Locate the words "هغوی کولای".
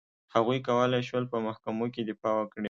0.33-1.03